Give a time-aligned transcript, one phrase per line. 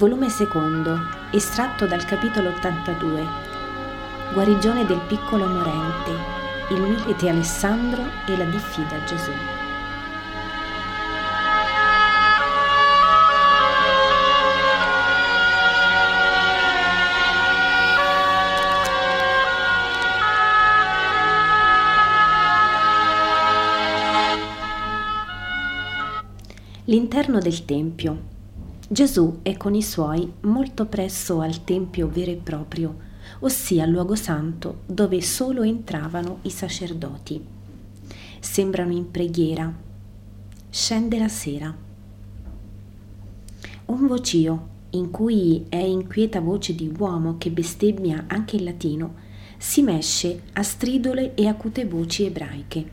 [0.00, 0.98] Volume secondo,
[1.30, 3.22] estratto dal capitolo 82.
[4.32, 6.10] Guarigione del piccolo morente,
[6.70, 9.30] il milite Alessandro e la diffida Gesù.
[26.86, 28.38] L'interno del Tempio
[28.92, 32.96] Gesù è con i suoi molto presso al Tempio vero e proprio,
[33.38, 37.40] ossia al luogo santo dove solo entravano i sacerdoti.
[38.40, 39.72] Sembrano in preghiera.
[40.68, 41.72] Scende la sera.
[43.84, 49.14] Un vocio, in cui è inquieta voce di uomo che bestemmia anche in latino,
[49.56, 52.90] si mesce a stridole e acute voci ebraiche.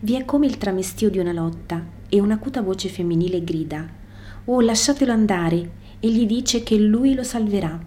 [0.00, 4.02] Vi è come il tramestio di una lotta e un'acuta voce femminile grida
[4.46, 7.82] Oh, lasciatelo andare, e gli dice che lui lo salverà.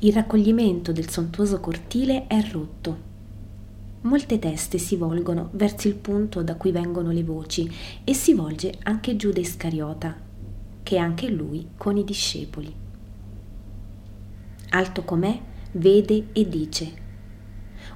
[0.00, 3.10] Il raccoglimento del sontuoso cortile è rotto.
[4.02, 7.70] Molte teste si volgono verso il punto da cui vengono le voci
[8.04, 10.14] e si volge anche Giuda Iscariota,
[10.82, 12.70] che è anche lui con i discepoli.
[14.68, 15.40] Alto com'è,
[15.72, 16.92] vede e dice: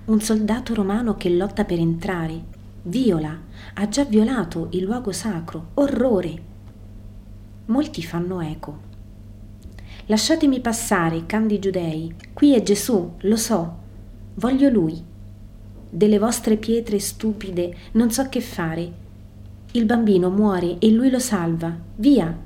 [0.06, 2.44] Un soldato romano che lotta per entrare,
[2.84, 3.38] viola,
[3.74, 6.54] ha già violato il luogo sacro, orrore
[7.66, 8.94] molti fanno eco.
[10.06, 13.76] Lasciatemi passare, candi giudei, qui è Gesù, lo so,
[14.34, 15.02] voglio lui.
[15.88, 19.04] Delle vostre pietre stupide non so che fare.
[19.72, 22.36] Il bambino muore e lui lo salva, via,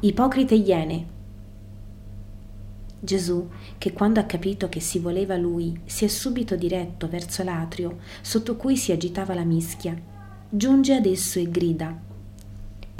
[0.00, 1.18] ipocrite iene.
[3.00, 3.48] Gesù,
[3.78, 8.56] che quando ha capito che si voleva lui, si è subito diretto verso l'atrio sotto
[8.56, 9.98] cui si agitava la mischia,
[10.48, 12.08] giunge ad esso e grida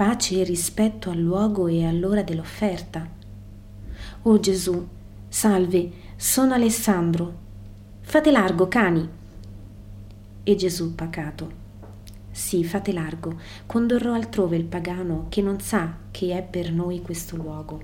[0.00, 3.06] pace e rispetto al luogo e all'ora dell'offerta.
[4.22, 4.88] Oh Gesù,
[5.28, 7.34] salve, sono Alessandro.
[8.00, 9.06] Fate largo, cani.
[10.42, 11.52] E Gesù pacato.
[12.30, 17.36] Sì, fate largo, condorrò altrove il pagano che non sa che è per noi questo
[17.36, 17.82] luogo.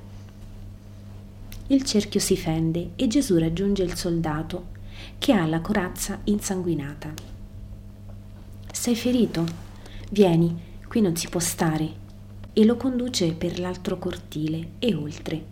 [1.66, 4.68] Il cerchio si fende e Gesù raggiunge il soldato
[5.18, 7.12] che ha la corazza insanguinata.
[8.72, 9.44] Sei ferito?
[10.12, 12.04] Vieni, qui non si può stare
[12.58, 15.44] e lo conduce per l'altro cortile e oltre.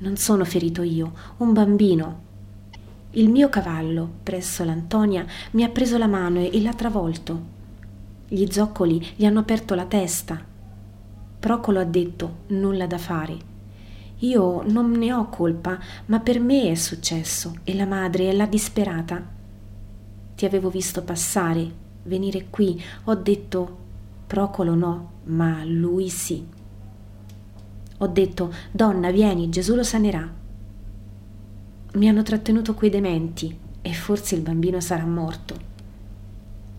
[0.00, 2.20] Non sono ferito io, un bambino.
[3.12, 7.40] Il mio cavallo, presso l'Antonia, mi ha preso la mano e l'ha travolto.
[8.28, 10.44] Gli zoccoli gli hanno aperto la testa.
[11.40, 13.36] Procolo ha detto nulla da fare.
[14.18, 18.46] Io non ne ho colpa, ma per me è successo e la madre è la
[18.46, 19.26] disperata.
[20.34, 21.66] Ti avevo visto passare,
[22.02, 23.81] venire qui, ho detto
[24.32, 26.42] Procolo no, ma lui sì.
[27.98, 30.26] Ho detto, donna, vieni, Gesù lo sanerà.
[31.92, 35.54] Mi hanno trattenuto quei dementi e forse il bambino sarà morto.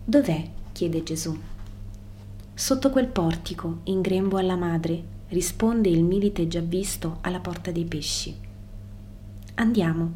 [0.04, 0.50] Dov'è?
[0.72, 1.38] chiede Gesù.
[2.52, 7.84] Sotto quel portico, in grembo alla madre, risponde il milite già visto alla porta dei
[7.84, 8.34] pesci.
[9.54, 10.12] Andiamo.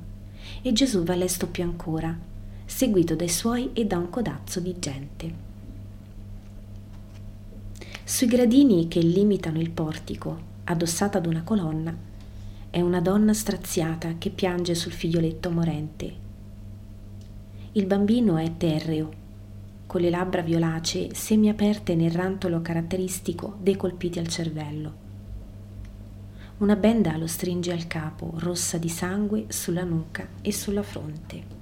[0.60, 2.18] E Gesù va lesto più ancora,
[2.64, 5.47] seguito dai suoi e da un codazzo di gente.
[8.08, 11.94] Sui gradini che limitano il portico, addossata ad una colonna,
[12.70, 16.14] è una donna straziata che piange sul figlioletto morente.
[17.72, 19.10] Il bambino è terreo,
[19.84, 24.92] con le labbra violacee semiaperte nel rantolo caratteristico dei colpiti al cervello.
[26.58, 31.57] Una benda lo stringe al capo, rossa di sangue sulla nuca e sulla fronte.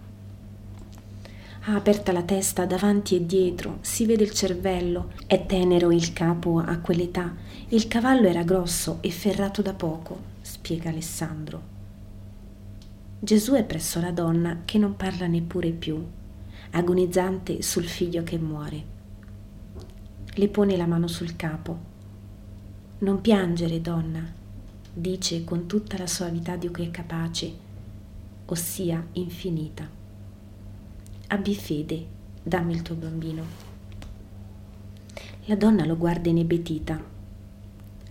[1.68, 6.58] Ha aperta la testa davanti e dietro, si vede il cervello, è tenero il capo
[6.60, 7.34] a quell'età,
[7.70, 11.60] il cavallo era grosso e ferrato da poco, spiega Alessandro.
[13.18, 16.00] Gesù è presso la donna che non parla neppure più,
[16.70, 18.84] agonizzante sul figlio che muore.
[20.24, 21.78] Le pone la mano sul capo.
[22.98, 24.24] Non piangere, donna,
[24.92, 27.52] dice con tutta la suavità di cui è capace,
[28.44, 30.04] ossia infinita.
[31.28, 32.06] Abbi fede,
[32.40, 33.42] dammi il tuo bambino.
[35.46, 37.02] La donna lo guarda inebetita.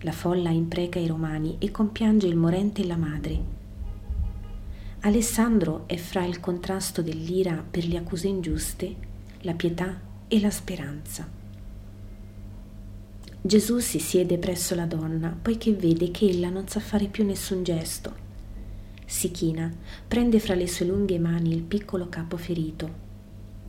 [0.02, 3.44] La folla impreca i romani e compiange il morente e la madre.
[5.00, 8.96] Alessandro è fra il contrasto dell'ira per le accuse ingiuste,
[9.42, 9.98] la pietà
[10.28, 11.26] e la speranza.
[13.42, 17.64] Gesù si siede presso la donna, poiché vede che ella non sa fare più nessun
[17.64, 18.14] gesto.
[19.06, 19.72] Si china,
[20.06, 23.04] prende fra le sue lunghe mani il piccolo capo ferito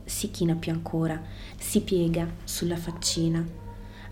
[0.07, 1.21] si china più ancora,
[1.57, 3.45] si piega sulla faccina,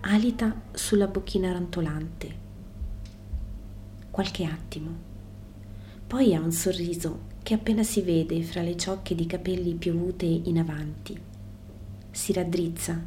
[0.02, 2.44] alita sulla bocchina rantolante.
[4.10, 4.90] qualche attimo.
[6.06, 10.58] Poi ha un sorriso che appena si vede fra le ciocche di capelli piovute in
[10.58, 11.20] avanti.
[12.10, 12.98] Si raddrizza.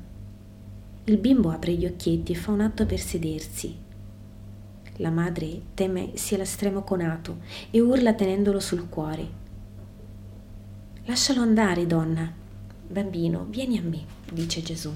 [1.05, 3.75] Il bimbo apre gli occhietti e fa un atto per sedersi.
[4.97, 7.37] La madre teme sia l'estremo conato
[7.71, 9.27] e urla tenendolo sul cuore.
[11.05, 12.31] Lascialo andare, donna.
[12.91, 14.03] Bambino, vieni a me,
[14.33, 14.91] dice Gesù,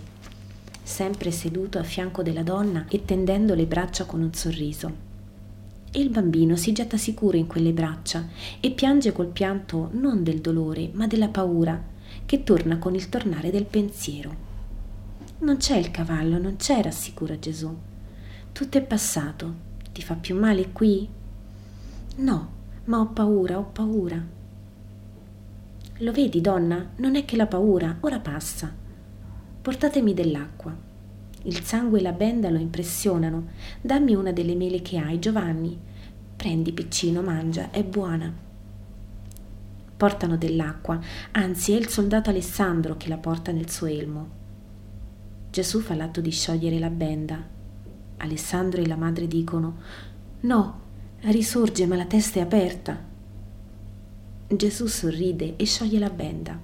[0.82, 5.12] sempre seduto a fianco della donna e tendendo le braccia con un sorriso
[5.96, 8.28] e il bambino si getta sicuro in quelle braccia
[8.60, 11.80] e piange col pianto non del dolore, ma della paura,
[12.26, 14.36] che torna con il tornare del pensiero.
[15.42, 17.72] Non c'è il cavallo, non c'è, rassicura Gesù.
[18.52, 19.72] Tutto è passato.
[19.92, 21.08] Ti fa più male qui?
[22.16, 22.50] No,
[22.86, 24.42] ma ho paura, ho paura.
[25.98, 26.90] Lo vedi, donna?
[26.98, 28.74] Non è che la paura, ora passa.
[29.62, 30.76] Portatemi dell'acqua.
[31.44, 33.50] Il sangue e la benda lo impressionano.
[33.80, 35.80] Dammi una delle mele che hai, Giovanni.
[36.36, 38.34] Prendi, piccino, mangia, è buona.
[39.96, 41.00] Portano dell'acqua,
[41.32, 44.42] anzi è il soldato Alessandro che la porta nel suo elmo.
[45.52, 47.42] Gesù fa l'atto di sciogliere la benda.
[48.18, 49.78] Alessandro e la madre dicono:
[50.42, 50.80] No,
[51.22, 53.12] risorge, ma la testa è aperta.
[54.56, 56.60] Gesù sorride e scioglie la benda.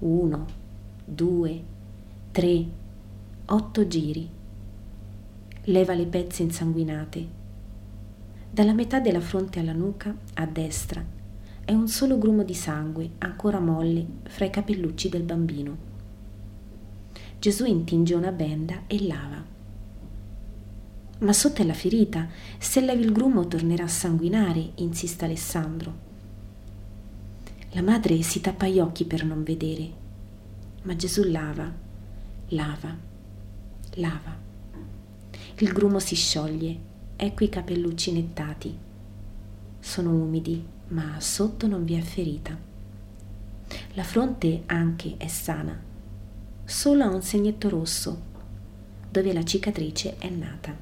[0.00, 0.46] Uno,
[1.04, 1.62] due,
[2.32, 2.66] tre,
[3.46, 4.28] otto giri.
[5.64, 7.26] Leva le pezze insanguinate.
[8.50, 11.04] Dalla metà della fronte alla nuca, a destra,
[11.64, 15.76] è un solo grumo di sangue ancora molle fra i capellucci del bambino.
[17.38, 19.44] Gesù intinge una benda e lava.
[21.18, 22.28] Ma sotto è la ferita,
[22.58, 26.04] se levi il grumo tornerà a sanguinare, insiste Alessandro.
[27.76, 29.92] La madre si tappa gli occhi per non vedere,
[30.84, 31.70] ma Gesù lava,
[32.48, 33.14] lava
[33.96, 34.34] lava.
[35.58, 36.78] Il grumo si scioglie,
[37.16, 38.76] ecco i capellucci nettati.
[39.78, 42.58] Sono umidi, ma sotto non vi è ferita.
[43.94, 45.78] La fronte anche è sana,
[46.64, 48.22] solo ha un segnetto rosso,
[49.10, 50.74] dove la cicatrice è nata.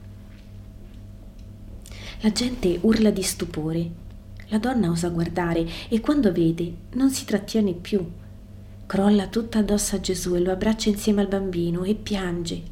[2.20, 4.02] La gente urla di stupore.
[4.48, 8.04] La donna osa guardare e quando vede non si trattiene più.
[8.86, 12.62] Crolla tutta addosso a Gesù e lo abbraccia insieme al bambino e piange.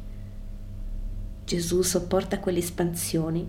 [1.45, 3.45] Gesù sopporta quell'espansione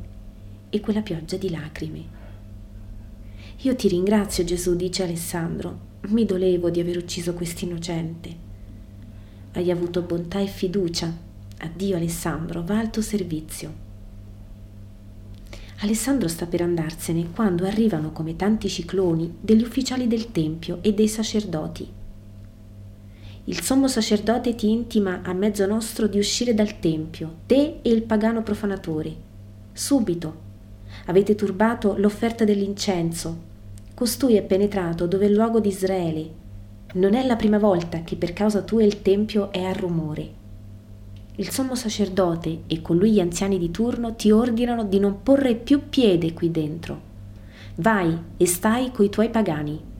[0.71, 2.23] e quella pioggia di lacrime.
[3.59, 8.37] Io ti ringrazio, Gesù, dice Alessandro, mi dolevo di aver ucciso quest'innocente.
[9.53, 11.15] Hai avuto bontà e fiducia.
[11.59, 13.84] Addio Alessandro, va al tuo servizio.
[15.85, 21.09] Alessandro sta per andarsene quando arrivano come tanti cicloni degli ufficiali del Tempio e dei
[21.09, 22.03] sacerdoti
[23.47, 28.03] il sommo sacerdote ti intima a mezzo nostro di uscire dal tempio, te e il
[28.03, 29.15] pagano profanatore.
[29.71, 30.43] Subito.
[31.07, 33.53] Avete turbato l'offerta dell'incenso.
[33.93, 36.31] Costui è penetrato dove è il luogo di Israele.
[36.95, 40.43] Non è la prima volta che per causa tua il tempio è a rumore.
[41.37, 45.55] Il sommo sacerdote e con lui gli anziani di turno ti ordinano di non porre
[45.55, 47.13] più piede qui dentro.
[47.77, 49.93] Vai e stai coi tuoi pagani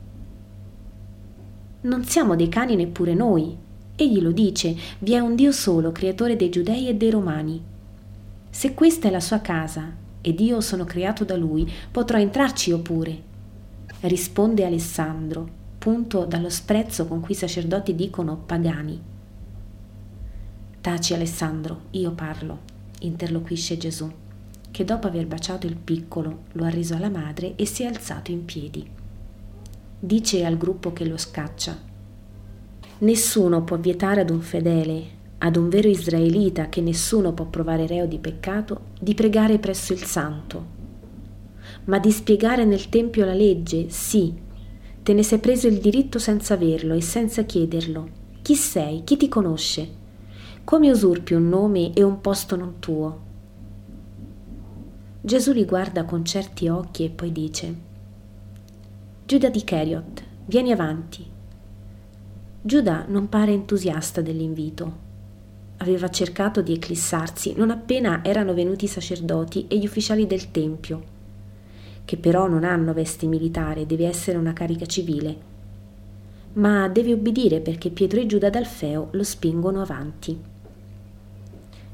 [1.85, 3.55] non siamo dei cani neppure noi.
[3.95, 7.61] Egli lo dice, vi è un Dio solo, creatore dei giudei e dei romani.
[8.49, 12.79] Se questa è la sua casa ed io sono creato da lui, potrò entrarci io
[12.79, 13.33] pure.
[14.01, 18.99] Risponde Alessandro, punto dallo sprezzo con cui i sacerdoti dicono pagani.
[20.85, 22.59] Taci Alessandro, io parlo,
[22.99, 24.07] interloquisce Gesù,
[24.69, 28.29] che dopo aver baciato il piccolo lo ha reso alla madre e si è alzato
[28.29, 28.87] in piedi
[29.97, 31.75] dice al gruppo che lo scaccia.
[32.99, 35.03] Nessuno può vietare ad un fedele,
[35.39, 40.03] ad un vero israelita che nessuno può provare reo di peccato, di pregare presso il
[40.03, 40.65] santo.
[41.85, 44.31] Ma di spiegare nel Tempio la legge, sì,
[45.01, 48.07] te ne sei preso il diritto senza averlo e senza chiederlo.
[48.43, 49.01] Chi sei?
[49.03, 50.03] Chi ti conosce?
[50.65, 53.19] Come usurpi un nome e un posto non tuo?
[55.21, 57.75] Gesù li guarda con certi occhi e poi dice,
[59.27, 61.23] Giuda di Cheriot, vieni avanti.
[62.63, 65.03] Giuda non pare entusiasta dell'invito.
[65.77, 71.03] Aveva cercato di eclissarsi non appena erano venuti i sacerdoti e gli ufficiali del Tempio,
[72.05, 75.37] che però non hanno veste militare, deve essere una carica civile.
[76.53, 80.53] Ma deve obbedire perché Pietro e Giuda d'Alfeo lo spingono avanti.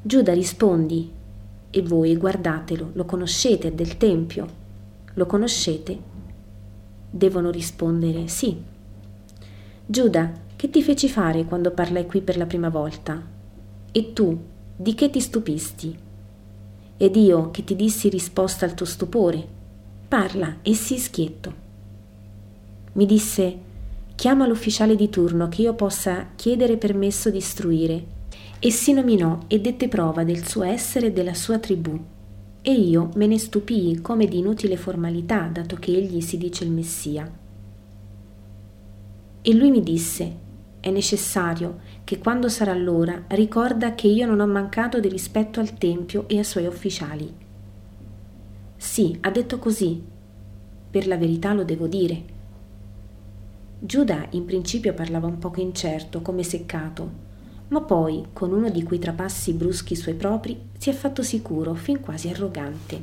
[0.04, 1.12] Giuda rispondi,
[1.70, 4.60] e voi guardatelo, lo conoscete, è del Tempio.
[5.14, 6.10] Lo conoscete?
[7.12, 8.58] devono rispondere sì.
[9.86, 13.22] Giuda, che ti feci fare quando parlai qui per la prima volta?
[13.92, 14.40] E tu,
[14.76, 15.98] di che ti stupisti?
[16.98, 19.46] Ed io che ti dissi risposta al tuo stupore,
[20.08, 21.54] parla e sii schietto.
[22.94, 23.60] Mi disse,
[24.16, 28.20] chiama l'ufficiale di turno che io possa chiedere permesso di istruire.
[28.64, 32.00] E si nominò e dette prova del suo essere e della sua tribù.
[32.62, 36.70] E io me ne stupii come di inutile formalità, dato che egli si dice il
[36.70, 37.28] Messia.
[39.42, 40.38] E lui mi disse,
[40.80, 45.76] è necessario che quando sarà l'ora ricorda che io non ho mancato di rispetto al
[45.80, 47.34] Tempio e ai suoi ufficiali.
[48.78, 50.04] Sì, ha detto così.
[50.92, 52.24] Per la verità lo devo dire.
[53.80, 57.30] Giuda in principio parlava un poco incerto, come seccato,
[57.72, 62.02] ma poi, con uno di quei trapassi bruschi suoi propri, si è fatto sicuro, fin
[62.02, 63.02] quasi arrogante.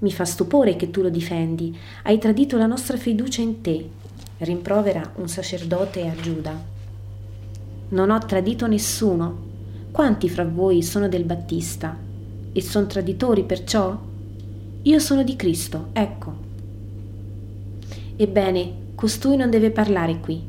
[0.00, 3.88] Mi fa stupore che tu lo difendi, hai tradito la nostra fiducia in te,
[4.38, 6.60] rimprovera un sacerdote a Giuda.
[7.90, 9.48] Non ho tradito nessuno.
[9.92, 11.96] Quanti fra voi sono del Battista?
[12.52, 13.96] E sono traditori perciò?
[14.82, 16.34] Io sono di Cristo, ecco.
[18.16, 20.42] Ebbene, costui non deve parlare qui.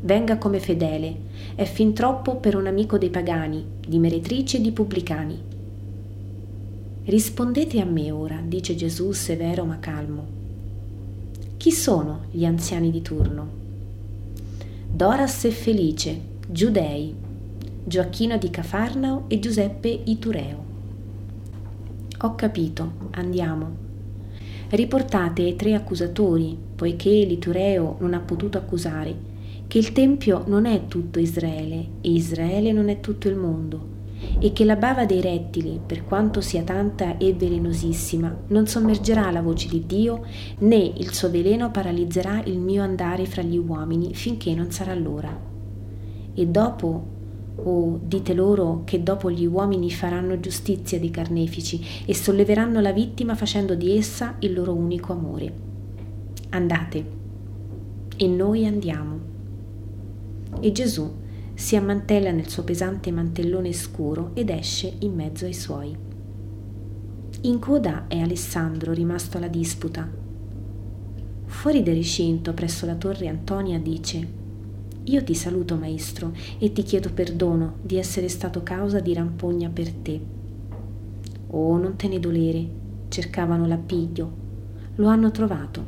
[0.00, 1.26] Venga come fedele.
[1.58, 5.36] È fin troppo per un amico dei pagani, di meretrici e di pubblicani.
[7.02, 10.24] Rispondete a me ora, dice Gesù severo ma calmo.
[11.56, 13.48] Chi sono gli anziani di turno?
[14.88, 17.12] Doras e Felice, giudei,
[17.82, 20.64] Gioacchino di Cafarnao e Giuseppe Itureo.
[22.18, 23.68] Ho capito, andiamo.
[24.68, 29.37] Riportate ai tre accusatori, poiché l'Itureo non ha potuto accusare,
[29.68, 33.96] che il Tempio non è tutto Israele e Israele non è tutto il mondo
[34.40, 39.42] e che la bava dei rettili, per quanto sia tanta e velenosissima, non sommergerà la
[39.42, 40.24] voce di Dio,
[40.58, 45.38] né il suo veleno paralizzerà il mio andare fra gli uomini finché non sarà l'ora.
[46.34, 47.06] E dopo,
[47.56, 52.92] o oh, dite loro che dopo gli uomini faranno giustizia dei carnefici e solleveranno la
[52.92, 55.52] vittima facendo di essa il loro unico amore.
[56.50, 57.16] Andate.
[58.16, 59.27] E noi andiamo.
[60.60, 61.10] E Gesù
[61.54, 65.96] si ammantella nel suo pesante mantellone scuro ed esce in mezzo ai suoi.
[67.42, 70.08] In coda è Alessandro rimasto alla disputa.
[71.46, 74.28] Fuori del recinto, presso la torre Antonia, dice
[75.04, 79.90] Io ti saluto, maestro, e ti chiedo perdono di essere stato causa di rampogna per
[79.90, 80.20] te.
[81.48, 82.68] Oh, non te ne dolere,
[83.08, 84.30] cercavano l'appiglio.
[84.96, 85.84] Lo hanno trovato.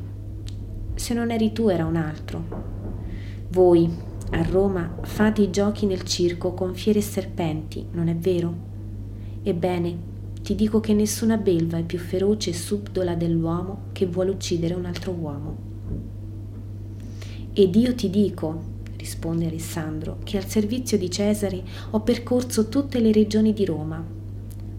[0.94, 2.42] Se non eri tu era un altro.
[3.50, 3.90] Voi,
[4.30, 8.68] a Roma fate i giochi nel circo con fiere e serpenti, non è vero?
[9.42, 10.08] Ebbene,
[10.42, 14.84] ti dico che nessuna belva è più feroce e subdola dell'uomo che vuole uccidere un
[14.84, 15.56] altro uomo.
[17.52, 18.62] Ed io ti dico,
[18.96, 24.02] risponde Alessandro, che al servizio di Cesare ho percorso tutte le regioni di Roma,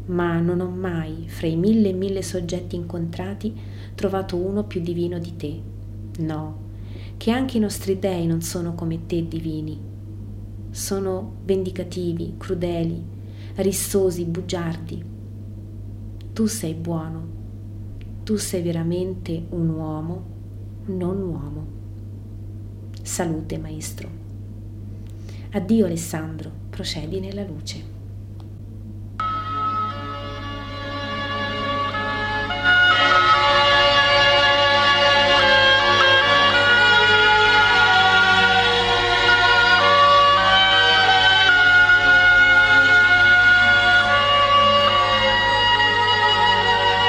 [0.05, 3.53] ma non ho mai, fra i mille e mille soggetti incontrati,
[3.95, 5.61] trovato uno più divino di te.
[6.19, 6.69] No,
[7.21, 9.79] che anche i nostri dei non sono come te divini.
[10.71, 12.99] Sono vendicativi, crudeli,
[13.57, 15.05] rissosi, bugiardi.
[16.33, 17.27] Tu sei buono,
[18.23, 20.25] tu sei veramente un uomo,
[20.85, 21.65] non uomo.
[23.03, 24.09] Salute, maestro.
[25.51, 27.90] Addio Alessandro, procedi nella luce.